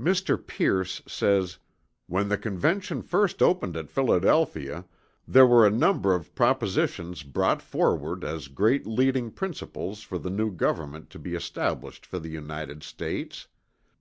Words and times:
_"Mr. 0.04 0.36
Pierce 0.44 1.02
says: 1.06 1.56
"When 2.08 2.28
the 2.28 2.36
Convention 2.36 3.00
first 3.00 3.40
opened 3.40 3.76
at 3.76 3.92
Philadelphia, 3.92 4.84
there 5.28 5.46
were 5.46 5.64
a 5.64 5.70
number 5.70 6.16
of 6.16 6.34
propositions 6.34 7.22
brought 7.22 7.62
forward 7.62 8.24
as 8.24 8.48
great 8.48 8.88
leading 8.88 9.30
principles 9.30 10.02
for 10.02 10.18
the 10.18 10.30
new 10.30 10.50
Government 10.50 11.10
to 11.10 11.20
be 11.20 11.36
established 11.36 12.04
for 12.06 12.18
the 12.18 12.26
United 12.28 12.82
States. 12.82 13.46